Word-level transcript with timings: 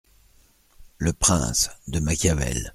Le 0.97 1.13
Prince, 1.13 1.69
de 1.87 1.99
Machiavel! 1.99 2.69